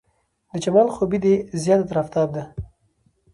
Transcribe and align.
د 0.51 0.53
جمال 0.63 0.87
خوبي 0.95 1.17
دې 1.25 1.35
زياته 1.63 1.85
تر 1.89 1.97
افتاب 2.03 2.29
ده 2.35 2.43